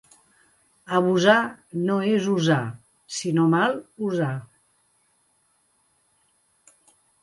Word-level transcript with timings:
Abusar 0.99 1.35
no 1.83 1.99
és 2.15 2.31
usar, 2.37 2.57
sinó 3.19 3.47
mal 3.55 3.79
usar. 4.09 4.33